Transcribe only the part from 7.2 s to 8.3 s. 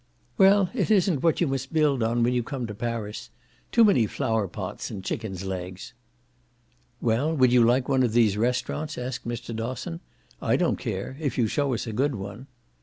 would you like one of